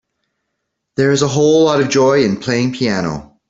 There 0.95 1.11
is 1.11 1.21
a 1.21 1.27
whole 1.27 1.65
lot 1.65 1.79
of 1.79 1.89
joy 1.89 2.23
in 2.23 2.37
playing 2.37 2.73
piano. 2.73 3.37